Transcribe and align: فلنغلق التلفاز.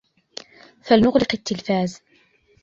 فلنغلق 0.83 1.27
التلفاز. 1.33 2.01